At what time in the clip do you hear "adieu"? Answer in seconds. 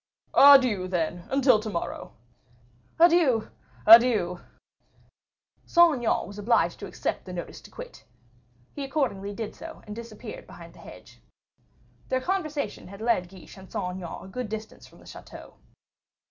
0.33-0.87, 2.99-3.51, 3.85-4.39